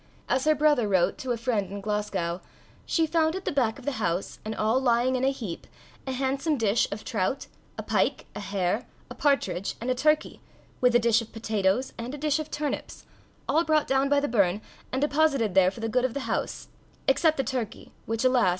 As 0.27 0.45
her 0.45 0.55
brother 0.55 0.87
wrote 0.87 1.19
to 1.19 1.29
a 1.31 1.37
friend 1.37 1.69
in 1.71 1.79
Glasgow, 1.79 2.41
she 2.87 3.05
"found 3.05 3.35
at 3.35 3.45
the 3.45 3.51
back 3.51 3.77
of 3.77 3.85
the 3.85 3.99
house, 4.01 4.39
and 4.43 4.55
all 4.55 4.81
lying 4.81 5.15
in 5.15 5.23
a 5.23 5.29
heap, 5.29 5.67
a 6.07 6.11
handsome 6.11 6.57
dish 6.57 6.87
of 6.91 7.03
trout, 7.05 7.45
a 7.77 7.83
pike, 7.83 8.25
a 8.33 8.39
hare, 8.39 8.87
a 9.11 9.13
partridge, 9.13 9.75
and 9.79 9.91
a 9.91 9.93
turkey, 9.93 10.41
with 10.79 10.95
a 10.95 10.99
dish 10.99 11.21
of 11.21 11.31
potatoes, 11.31 11.93
and 11.99 12.15
a 12.15 12.17
dish 12.17 12.39
of 12.39 12.49
turnips, 12.49 13.05
all 13.47 13.63
brought 13.63 13.85
down 13.85 14.09
by 14.09 14.19
the 14.19 14.27
burn, 14.27 14.59
and 14.91 15.03
deposited 15.03 15.53
there 15.53 15.69
for 15.69 15.81
the 15.81 15.87
good 15.87 16.03
of 16.03 16.15
the 16.15 16.21
house, 16.21 16.69
except 17.07 17.37
the 17.37 17.43
turkey, 17.43 17.91
which, 18.07 18.23
alas! 18.25 18.49